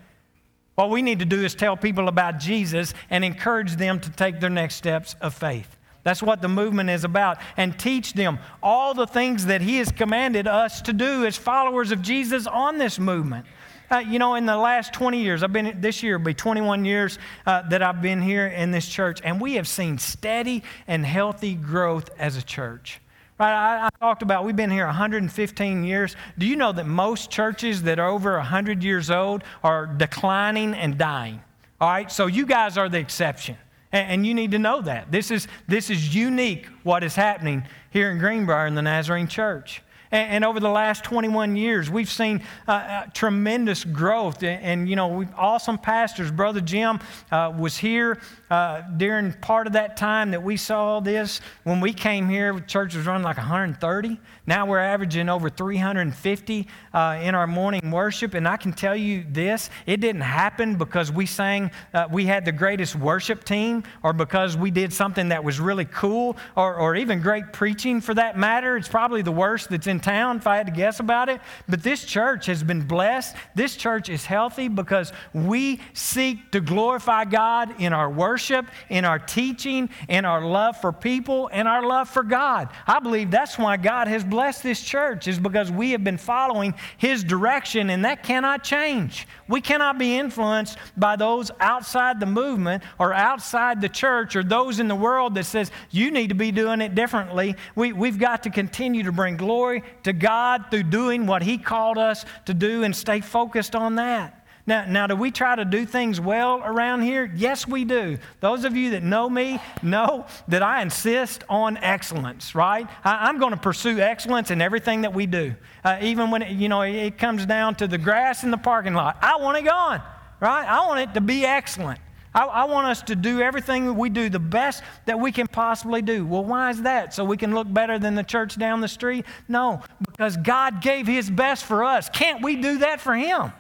[0.78, 4.40] What we need to do is tell people about Jesus and encourage them to take
[4.40, 5.76] their next steps of faith.
[6.04, 7.40] That's what the movement is about.
[7.58, 11.90] And teach them all the things that He has commanded us to do as followers
[11.90, 13.48] of Jesus on this movement.
[13.90, 16.86] Uh, you know, in the last 20 years, I've been, this year will be 21
[16.86, 21.04] years uh, that I've been here in this church, and we have seen steady and
[21.04, 23.02] healthy growth as a church.
[23.40, 26.16] Right, I, I, talked about we've been here 115 years.
[26.40, 30.98] Do you know that most churches that are over 100 years old are declining and
[30.98, 31.42] dying?
[31.80, 33.56] All right, so you guys are the exception.
[33.92, 35.12] And, and you need to know that.
[35.12, 39.84] This is, this is unique what is happening here in Greenbrier in the Nazarene Church.
[40.12, 44.44] And, and over the last 21 years, we've seen uh, uh, tremendous growth.
[44.44, 46.32] And, and, you know, we awesome pastors.
[46.32, 47.00] Brother Jim
[47.32, 51.42] uh, was here uh, during part of that time that we saw this.
[51.64, 54.20] When we came here, church was running like 130.
[54.46, 58.34] Now we're averaging over 350 uh, in our morning worship.
[58.34, 62.46] And I can tell you this it didn't happen because we sang, uh, we had
[62.46, 66.96] the greatest worship team, or because we did something that was really cool, or, or
[66.96, 68.78] even great preaching for that matter.
[68.78, 71.42] It's probably the worst that's in town if I had to guess about it.
[71.68, 73.36] But this church has been blessed.
[73.56, 79.20] This church is healthy because we seek to glorify God in our worship, in our
[79.20, 82.70] teaching, in our love for people, and our love for God.
[82.86, 86.74] I believe that's why God has blessed this church is because we have been following
[86.98, 89.28] His direction, and that cannot change.
[89.48, 94.80] We cannot be influenced by those outside the movement or outside the church or those
[94.80, 97.56] in the world that says you need to be doing it differently.
[97.76, 101.98] We, we've got to continue to bring glory to God through doing what He called
[101.98, 104.38] us to do and stay focused on that.
[104.68, 107.32] Now, now, do we try to do things well around here?
[107.34, 108.18] Yes, we do.
[108.42, 112.86] Those of you that know me know that I insist on excellence, right?
[113.02, 115.56] I, am going to pursue excellence in everything that we do.
[115.86, 118.94] Uh, even when, it, you know, it comes down to the grass in the parking
[118.94, 119.18] lot.
[119.22, 120.02] I want it gone,
[120.42, 120.68] right?
[120.68, 122.02] I want it to be excellent.
[122.38, 126.04] I, I, want us to do everything we do the best that we can possibly
[126.04, 126.24] do.
[126.24, 127.12] Well, why is that?
[127.16, 129.26] So we can look better than the church down the street?
[129.48, 132.10] No, because God gave His best for us.
[132.10, 133.52] Can't we do that for Him?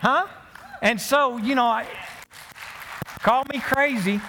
[0.00, 0.26] Huh?
[0.82, 1.86] And so, you know, I,
[3.20, 4.20] call me crazy,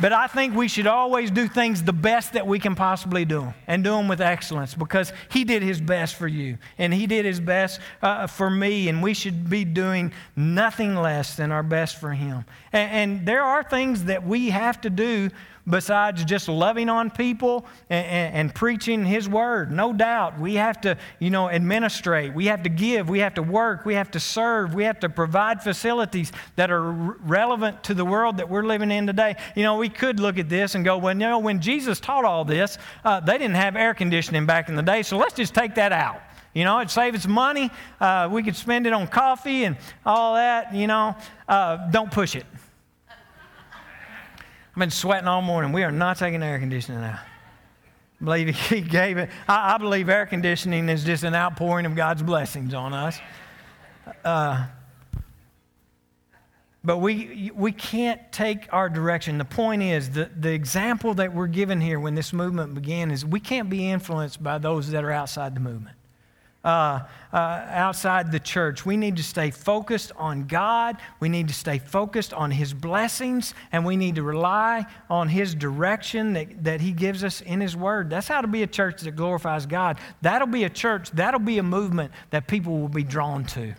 [0.00, 3.52] but I think we should always do things the best that we can possibly do
[3.66, 7.24] and do them with excellence because He did His best for you and He did
[7.24, 12.00] His best uh, for me, and we should be doing nothing less than our best
[12.00, 12.44] for Him.
[12.72, 15.30] And, and there are things that we have to do
[15.68, 19.70] besides just loving on people and, and, and, preaching His word.
[19.70, 20.38] No doubt.
[20.38, 22.32] We have to, you know, administrate.
[22.34, 23.08] We have to give.
[23.08, 23.84] We have to work.
[23.84, 24.74] We have to serve.
[24.74, 29.06] We have to provide facilities that are relevant to the world that we're living in
[29.06, 29.36] today.
[29.54, 32.24] You know, we could look at this and go, well, you know, when Jesus taught
[32.24, 35.54] all this, uh, they didn't have air conditioning back in the day, so let's just
[35.54, 36.22] take that out.
[36.58, 37.70] You know, it saves us money.
[38.00, 41.14] Uh, we could spend it on coffee and all that, you know.
[41.48, 42.44] Uh, don't push it.
[43.08, 45.70] I've been sweating all morning.
[45.70, 47.20] We are not taking air conditioning now.
[48.20, 49.30] I believe he gave it.
[49.46, 53.20] I, I, believe air conditioning is just an outpouring of God's blessings on us.
[54.24, 54.66] Uh,
[56.82, 59.38] but we, we can't take our direction.
[59.38, 63.24] The point is, the, the example that we're given here when this movement began is
[63.24, 65.97] we can't be influenced by those that are outside the movement
[66.64, 67.00] uh,
[67.32, 68.84] uh, outside the church.
[68.84, 70.96] We need to stay focused on God.
[71.20, 75.54] We need to stay focused on His blessings, and we need to rely on His
[75.54, 78.10] direction that, that He gives us in His Word.
[78.10, 79.98] That's how to be a church that glorifies God.
[80.22, 83.74] That'll be a church, that'll be a movement that people will be drawn to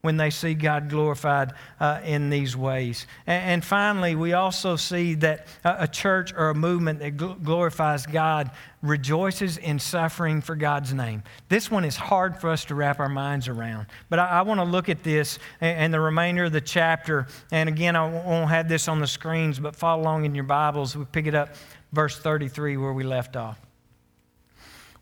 [0.00, 3.06] when they see God glorified uh, in these ways.
[3.26, 7.42] And, and, finally, we also see that a, a church or a movement that gl-
[7.42, 11.24] glorifies God rejoices in suffering for God's name.
[11.48, 13.86] This one is hard for us to wrap our minds around.
[14.08, 17.26] But I, I want to look at this and, and, the remainder of the chapter.
[17.50, 20.96] And again, I won't have this on the screens, but follow along in your Bibles.
[20.96, 21.56] We pick it up,
[21.92, 23.58] verse 33, where we left off.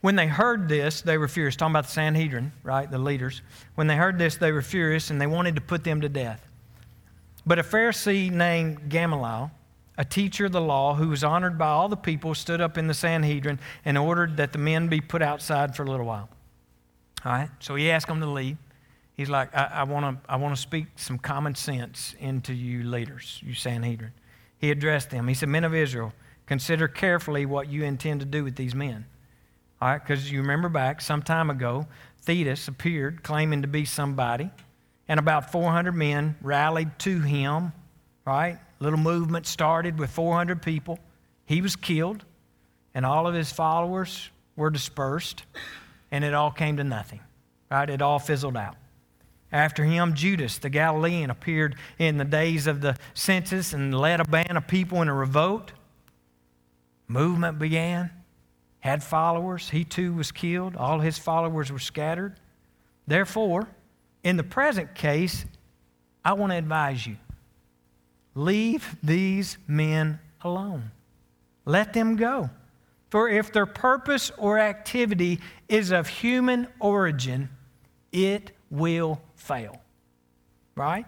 [0.01, 1.57] When they heard this, they were furious.
[1.57, 2.91] Talking about the Sanhedrin, right?
[2.91, 3.43] The leaders.
[3.75, 6.47] When they heard this, they were furious and they wanted to put them to death.
[7.47, 9.51] But a Pharisee named Gamaliel,
[9.97, 12.87] a teacher of the law who was honored by all the people, stood up in
[12.89, 16.29] the Sanhedrin and ordered that the men be put outside for a little while.
[17.25, 17.51] All right?
[17.61, 18.59] So he asked them to leave.
[19.15, 23.55] He's like, I, want to I wanna speak some common sense into you leaders, you
[23.55, 24.13] Sanhedrin.
[24.59, 25.27] He addressed them.
[25.29, 26.13] He said, Men of Israel,
[26.47, 29.07] consider carefully what you intend to do with these men.
[29.81, 31.87] All right, because you remember back some time ago,
[32.25, 34.51] Theudas appeared claiming to be somebody,
[35.07, 37.73] and about 400 men rallied to him,
[38.25, 38.59] right?
[38.81, 40.99] Little movement started with 400 people.
[41.45, 42.25] He was killed,
[42.95, 45.45] and all of his followers were dispersed,
[46.11, 47.21] and it all came to nothing,
[47.71, 47.89] right?
[47.89, 48.77] It all fizzled out.
[49.53, 54.25] After him, Judas the Galilean appeared in the days of the census and led a
[54.25, 55.73] band of people in a revolt.
[57.07, 58.11] Movement began,
[58.87, 59.69] had followers.
[59.69, 60.77] He too was killed.
[60.77, 62.39] All his followers were scattered.
[63.07, 63.69] Therefore,
[64.23, 65.45] in the present case,
[66.25, 67.17] I want to advise you
[68.35, 70.91] leave these men alone.
[71.65, 72.51] Let them go.
[73.11, 77.49] For if their purpose or activity is of human origin,
[78.13, 79.81] it will fail.
[80.77, 81.07] Right?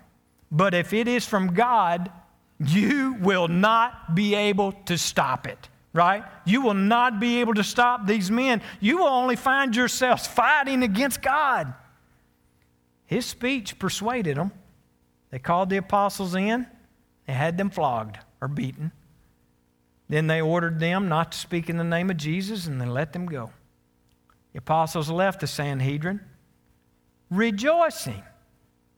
[0.50, 2.10] But if it is from God,
[2.58, 5.68] you will not be able to stop it.
[5.98, 6.22] Right?
[6.44, 8.62] You will not be able to stop these men.
[8.78, 11.74] You will only find yourselves fighting against God.
[13.06, 14.52] His speech persuaded them.
[15.30, 16.68] They called the apostles in,
[17.26, 18.92] they had them flogged or beaten.
[20.08, 23.12] Then they ordered them not to speak in the name of Jesus and they let
[23.12, 23.50] them go.
[24.52, 26.20] The apostles left the Sanhedrin
[27.28, 28.22] rejoicing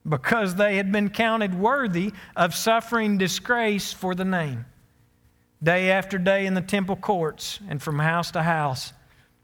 [0.07, 4.65] because they had been counted worthy of suffering disgrace for the name.
[5.63, 8.93] Day after day in the temple courts and from house to house,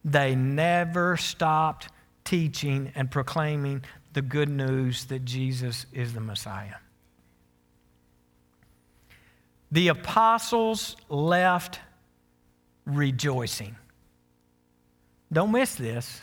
[0.04, 1.90] they never stopped
[2.24, 6.76] teaching and proclaiming the good news that Jesus is the Messiah.
[9.72, 11.80] The apostles left
[12.86, 13.76] rejoicing.
[15.32, 16.22] Don't miss this.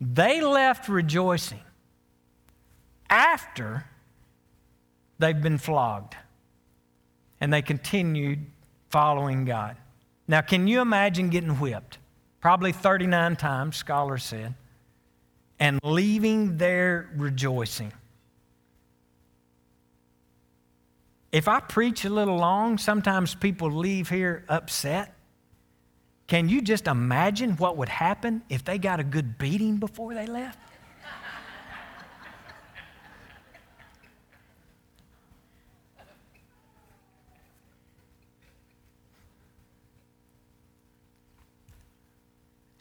[0.00, 1.60] They left rejoicing
[3.10, 3.84] after
[5.18, 6.16] they've been flogged
[7.40, 8.46] and they continued
[8.88, 9.76] following God.
[10.26, 11.98] Now, can you imagine getting whipped?
[12.40, 14.54] Probably 39 times, scholars said,
[15.58, 17.92] and leaving there rejoicing.
[21.32, 25.14] If I preach a little long, sometimes people leave here upset.
[26.26, 30.26] Can you just imagine what would happen if they got a good beating before they
[30.26, 30.58] left?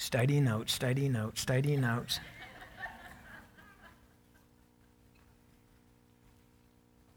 [0.08, 2.22] Study notes, study notes, study notes.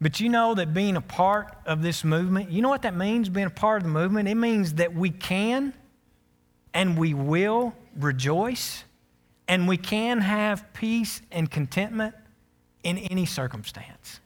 [0.01, 3.29] But you know that being a part of this movement, you know what that means,
[3.29, 4.27] being a part of the movement?
[4.27, 5.73] It means that we can
[6.73, 8.83] and we will rejoice
[9.47, 12.13] and we can have peace and contentment
[12.83, 14.19] in any circumstance,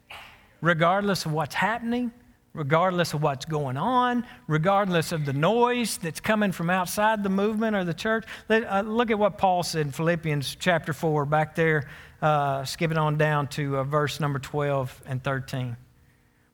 [0.62, 2.12] regardless of what's happening,
[2.56, 7.76] regardless of what's going on, regardless of the noise that's coming from outside the movement
[7.76, 8.26] or the church.
[8.50, 11.88] Uh, look at what Paul said in Philippians chapter 4, back there
[12.22, 15.76] uh, skipping on down to uh, verse number 12 and 13.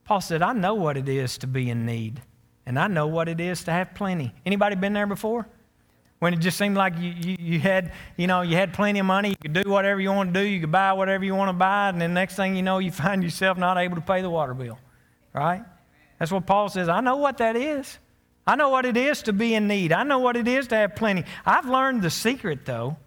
[0.03, 2.21] Paul said, I know what it is to be in need,
[2.65, 4.33] and I know what it is to have plenty.
[4.45, 5.47] Anybody been there before?
[6.19, 9.07] When it just seemed like you, you, you, had, you know, you had plenty of
[9.07, 11.49] money, you could do whatever you want to do, you could buy whatever you want
[11.49, 14.21] to buy, and then next thing you know, you find yourself not able to pay
[14.21, 14.77] the water bill,
[15.33, 15.63] right?
[16.21, 16.88] That's what Paul says.
[16.88, 17.97] I know what that is.
[18.45, 19.91] I know what it is to be in need.
[19.91, 21.23] I know what it is to have plenty.
[21.47, 22.97] I've learned the secret, though,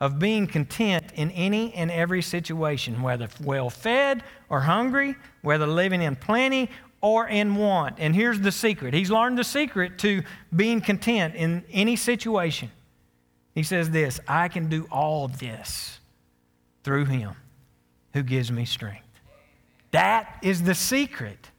[0.00, 6.00] of being content in any and every situation, whether well fed or hungry, whether living
[6.00, 6.70] in plenty
[7.02, 7.96] or in want.
[7.98, 10.22] And here's the secret He's learned the secret to
[10.54, 12.70] being content in any situation.
[13.54, 16.00] He says this I can do all this
[16.84, 17.34] through Him
[18.14, 19.04] who gives me strength.
[19.90, 21.50] That is the secret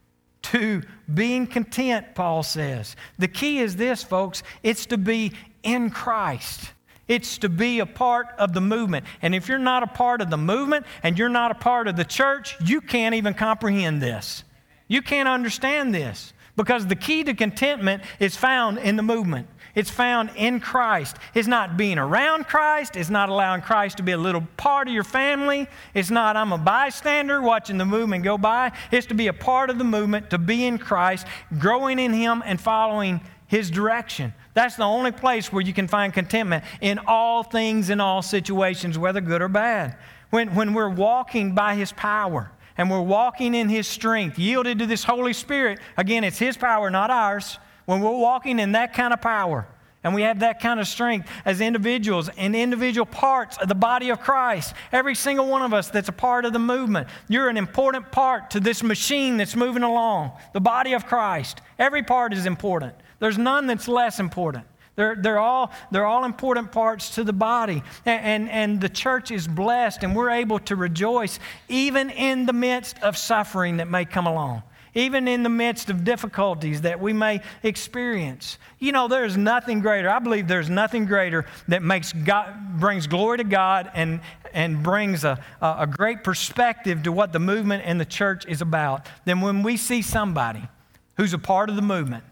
[0.52, 0.82] to
[1.14, 2.96] being content, Paul says.
[3.18, 5.34] The key is this, folks it's to be
[5.64, 6.72] in Christ.
[7.08, 9.06] It's to be a part of the movement.
[9.22, 11.96] And if you're not a part of the movement and you're not a part of
[11.96, 14.44] the church, you can't even comprehend this.
[14.90, 19.48] You can't understand this because the key to contentment is found in the movement.
[19.78, 21.18] It's found in Christ.
[21.36, 22.96] It's not being around Christ.
[22.96, 25.68] It's not allowing Christ to be a little part of your family.
[25.94, 28.72] It's not, I'm a bystander watching the movement go by.
[28.92, 31.28] It's to be a part of the movement, to be in Christ,
[31.60, 34.34] growing in Him, and following His direction.
[34.56, 38.98] That's the only place where you can find contentment in all things, in all situations,
[38.98, 39.96] whether good or bad.
[40.32, 42.50] When, when we're walking by His power
[42.80, 46.90] and we're walking in His strength, yielded to this Holy Spirit, again, it's His power,
[46.90, 47.60] not ours.
[47.88, 49.66] When we're walking in that kind of power
[50.04, 54.10] And we have that kind of strength as individuals and individual parts of the body
[54.10, 54.74] of Christ.
[54.92, 57.08] Every single one of us that's a part of the movement.
[57.28, 61.62] You're an important part to this machine that's moving along, the body of Christ.
[61.80, 62.94] Every part is important.
[63.20, 64.66] There's none that's less important.
[64.96, 67.84] They're, they're, all, they're all important parts to the body.
[68.06, 72.54] And, and, and the church is blessed, and we're able to rejoice even in the
[72.54, 74.64] midst of suffering that may come along
[74.94, 78.58] even in the midst of difficulties that we may experience.
[78.80, 80.10] You know, there's nothing greater.
[80.10, 84.22] I believe there's nothing greater that makes God, brings glory to God and,
[84.54, 89.06] and brings a, a great perspective to what the movement and the church is about
[89.26, 90.68] than when we see somebody
[91.16, 92.24] who's a part of the movement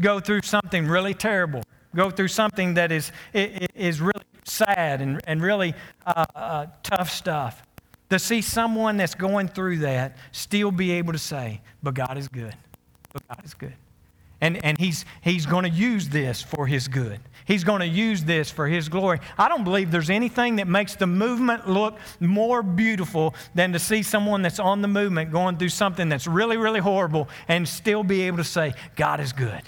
[0.00, 1.62] go through something really terrible,
[1.94, 5.74] go through something that is, is really sad and, and really
[6.06, 7.62] uh, uh, tough stuff.
[8.14, 12.28] To see someone that's going through that still be able to say, but God is
[12.28, 12.54] good.
[13.12, 13.74] But God is good.
[14.40, 17.18] And, and he's, he's going to use this for his good.
[17.44, 19.18] He's going to use this for his glory.
[19.36, 24.04] I don't believe there's anything that makes the movement look more beautiful than to see
[24.04, 28.22] someone that's on the movement going through something that's really, really horrible and still be
[28.22, 29.62] able to say, God is good,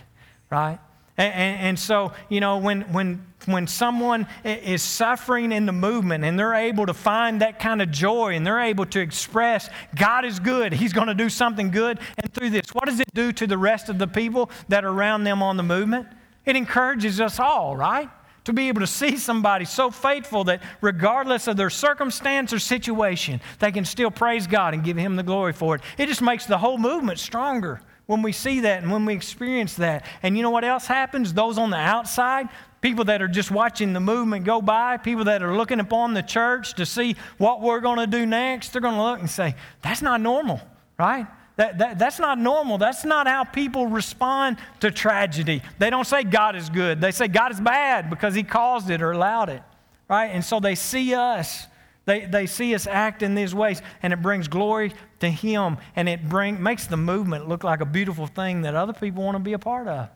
[0.50, 0.78] right?
[1.18, 6.38] And, and, so, you know, when, when, when someone is suffering in the movement and
[6.38, 10.38] they're able to find that kind of joy and they're able to express, God is
[10.38, 13.46] good, He's going to do something good, and through this, what does it do to
[13.46, 16.06] the rest of the people that are around them on the movement?
[16.44, 18.10] It encourages us all, right?
[18.44, 23.40] To be able to see somebody so faithful that regardless of their circumstance or situation,
[23.58, 25.80] they can still praise God and give Him the glory for it.
[25.96, 29.74] It just makes the whole movement stronger when we see that and when we experience
[29.74, 30.04] that.
[30.22, 31.34] And you know what else happens?
[31.34, 32.48] Those on the outside,
[32.80, 36.22] people that are just watching the movement go by, people that are looking upon the
[36.22, 39.54] church to see what we're going to do next, they're going to look and say,
[39.82, 40.60] that's not normal,
[40.98, 41.26] right?
[41.56, 42.78] That, that, that's not normal.
[42.78, 45.62] That's not how people respond to tragedy.
[45.78, 47.00] They don't say God is good.
[47.00, 49.62] They say God is bad because He caused it or allowed it,
[50.08, 50.26] right?
[50.26, 51.66] And so they see us
[52.06, 56.08] they, they see us act in these ways, and it brings glory to Him, and
[56.08, 59.40] it bring, makes the movement look like a beautiful thing that other people want to
[59.40, 60.08] be a part of.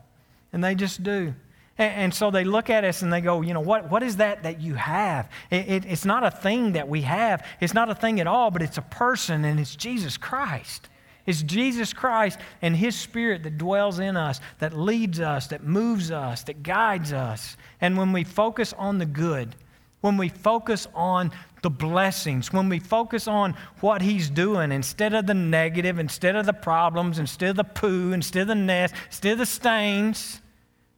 [0.53, 1.33] And they just do.
[1.77, 4.17] And, and so they look at us and they go, you know, what, what is
[4.17, 5.29] that that you have?
[5.49, 8.51] It, it, it's not a thing that we have, it's not a thing at all,
[8.51, 10.87] but it's a person, and it's Jesus Christ.
[11.25, 16.09] It's Jesus Christ and His Spirit that dwells in us, that leads us, that moves
[16.09, 17.57] us, that guides us.
[17.79, 19.55] And when we focus on the good,
[20.01, 21.31] when we focus on
[21.61, 26.45] the blessings, when we focus on what He's doing instead of the negative, instead of
[26.45, 30.41] the problems, instead of the poo, instead of the nest, instead of the stains,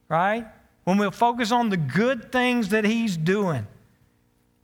[0.09, 0.45] right?
[0.85, 3.67] When we focus on the good things that He's doing,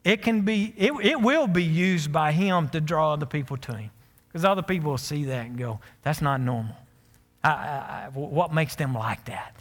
[0.04, 3.76] it can be, it, it will be used by Him to draw other people to
[3.76, 3.92] Him.
[4.28, 6.76] Because other people will see that and go, that's not normal.
[7.44, 9.56] I, I, I, what makes them like that?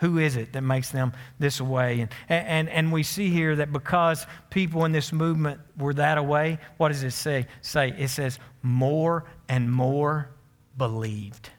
[0.00, 2.00] Who is it that makes them this way?
[2.00, 6.58] And, and, and we see here that because people in this movement were that away,
[6.76, 7.46] what does it say?
[7.62, 7.94] say?
[7.98, 10.30] It says, more and more
[10.76, 11.50] believed.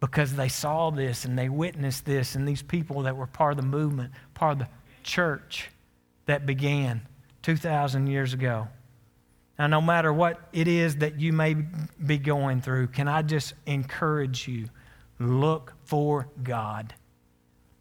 [0.00, 3.56] Because they saw this and they witnessed this, and these people that were part of
[3.56, 4.68] the movement, part of the
[5.02, 5.70] church
[6.26, 7.02] that began
[7.42, 8.68] 2,000 years ago.
[9.58, 13.54] Now, no matter what it is that you may be going through, can I just
[13.64, 14.68] encourage you?
[15.18, 16.92] Look for God.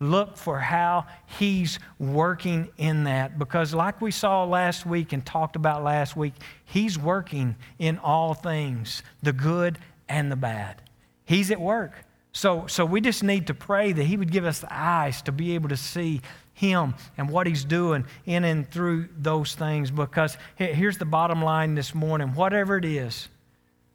[0.10, 1.06] Look for how
[1.39, 3.39] He's working in that.
[3.39, 6.34] Because, like we saw last week and talked about last week,
[6.66, 10.82] He's working in all things, the good and the bad.
[11.26, 11.93] He's at work.
[12.32, 15.32] So, so we just need to pray that He would give us the eyes to
[15.32, 16.22] be able to see
[16.53, 19.89] Him and what He's doing in and through those things.
[19.89, 23.30] Because here's the bottom line this morning whatever it is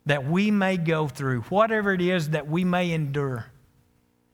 [0.07, 3.47] that we may go through, whatever it is that we may endure,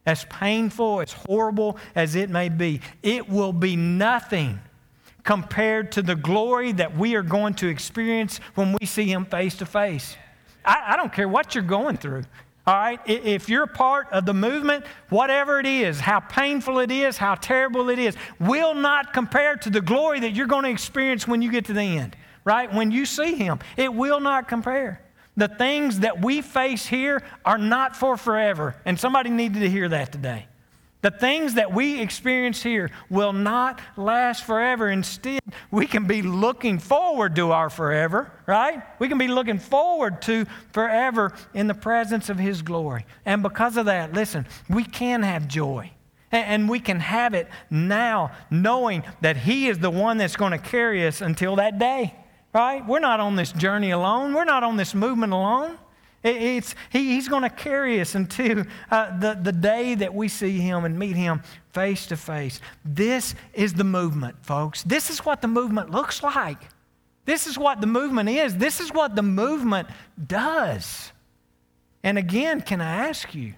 [0.06, 4.60] as painful, as horrible as it may be, it will be nothing
[5.24, 9.56] compared to the glory that we are going to experience when we see Him face
[9.56, 10.16] to face.
[10.64, 12.24] I, don't care what you're going through.
[12.66, 13.00] All right?
[13.06, 17.88] If you're part of the movement, whatever it is, how painful it is, how terrible
[17.90, 21.50] it is, will not compare to the glory that you're going to experience when you
[21.50, 22.72] get to the end, right?
[22.72, 25.00] When you see Him, it will not compare.
[25.36, 28.74] The things that we face here are not for forever.
[28.84, 30.46] And somebody needed to hear that today.
[31.02, 34.88] The things that we experience here will not last forever.
[34.90, 38.82] Instead, we can be looking forward to our forever, right?
[38.98, 43.04] We can be looking forward to forever in the presence of His glory.
[43.24, 45.92] And because of that, listen, we can have joy.
[46.32, 50.58] And we can have it now, knowing that He is the one that's going to
[50.58, 52.14] carry us until that day
[52.56, 52.86] right?
[52.86, 54.32] We're not on this journey alone.
[54.32, 55.76] We're not on this movement alone.
[56.24, 60.58] It's, he, he's going to carry us until uh, the, the day that we see
[60.58, 61.42] Him and meet Him
[61.74, 62.62] face to face.
[62.82, 64.82] This is the movement, folks.
[64.84, 66.62] This is what the movement looks like.
[67.26, 68.56] This is what the movement is.
[68.56, 69.88] This is what the movement
[70.26, 71.12] does.
[72.02, 73.52] And again, can I ask you,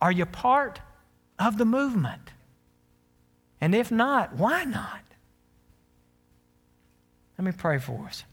[0.00, 0.80] are you part
[1.36, 2.30] of the movement?
[3.60, 5.07] And if not, why not?
[7.48, 8.24] Me pray for us.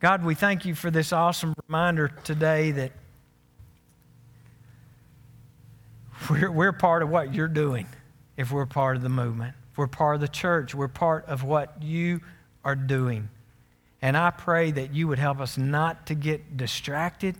[0.00, 2.92] God, we thank you for this awesome reminder today that
[6.30, 7.86] we're, we're part of what you're doing
[8.38, 9.54] if we're part of the movement.
[9.76, 12.22] We're part of the church, we're part of what you
[12.64, 13.28] are doing.
[14.00, 17.36] And I pray that you would help us not to get distracted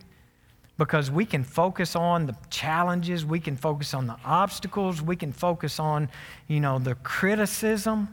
[0.77, 5.33] because we can focus on the challenges, we can focus on the obstacles, we can
[5.33, 6.11] focus on,
[6.49, 8.13] you know, the criticism.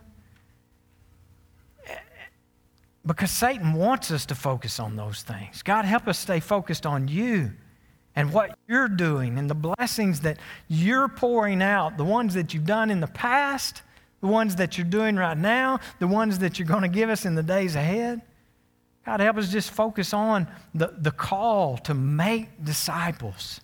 [3.06, 5.64] Because Satan wants us to focus on those things.
[5.64, 7.52] God, help us stay focused on you
[8.16, 10.38] and what you're doing and the blessings that
[10.68, 13.82] you're pouring out, the ones that you've done in the past,
[14.20, 17.26] the ones that you're doing right now, the ones that you're going to give us
[17.26, 18.22] in the days ahead.
[19.06, 23.62] God, help us just focus on the, the call to make disciples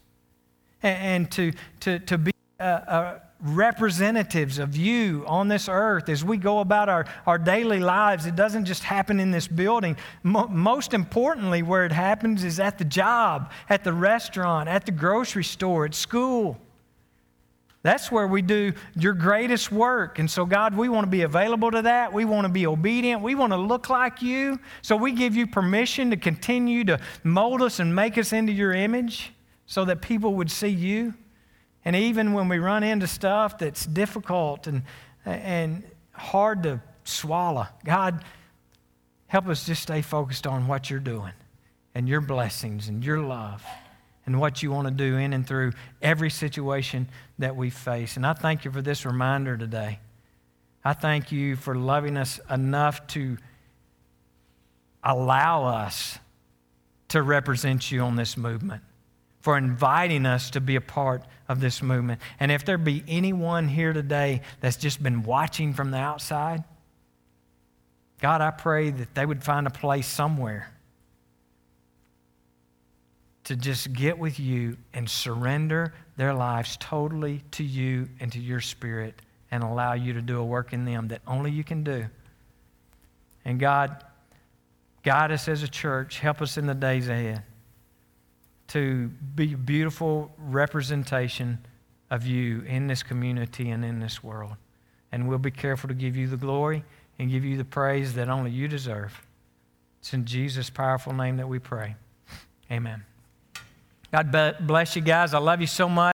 [0.82, 6.24] and, and to, to, to be uh, uh, representatives of you on this earth as
[6.24, 8.26] we go about our, our daily lives.
[8.26, 9.96] It doesn't just happen in this building.
[10.24, 14.92] Mo- most importantly, where it happens is at the job, at the restaurant, at the
[14.92, 16.58] grocery store, at school.
[17.84, 20.20] That's where we do your greatest work.
[20.20, 22.12] And so, God, we want to be available to that.
[22.12, 23.22] We want to be obedient.
[23.22, 24.60] We want to look like you.
[24.82, 28.74] So, we give you permission to continue to mold us and make us into your
[28.74, 29.32] image
[29.68, 31.14] so that people would see you.
[31.88, 34.84] And even when we run into stuff that's difficult and,
[35.24, 38.26] and hard to swallow, God,
[39.28, 41.32] help us just stay focused on what you're doing
[41.96, 43.64] and your blessings and your love
[44.26, 45.72] and what you want to do in and through
[46.02, 47.08] every situation
[47.40, 48.18] that we face.
[48.18, 50.00] And I thank you for this reminder today.
[50.84, 53.38] I thank you for loving us enough to
[55.06, 56.20] allow us
[57.08, 58.84] to represent you on this movement,
[59.48, 62.20] for inviting us to be a part of this movement.
[62.38, 66.66] And if there be anyone here today that's just been watching from the outside,
[68.20, 70.70] God, I pray that they would find a place somewhere
[73.46, 78.60] to just get with you and surrender their lives totally to you and to your
[78.60, 79.16] spirit
[79.50, 82.06] and allow you to do a work in them that only you can do.
[83.46, 84.04] And God,
[85.04, 86.20] guide us as a church.
[86.20, 87.44] Help us in the days ahead
[88.70, 91.60] to be a beautiful representation
[92.10, 94.56] of you in this community and in this world.
[95.12, 96.84] And we'll be careful to give you the glory
[97.18, 99.22] and give you the praise that only you deserve.
[100.00, 101.96] It's in Jesus' powerful name that we pray.
[102.72, 103.04] Amen.
[104.12, 105.34] God bless you guys.
[105.34, 106.16] I love you so much.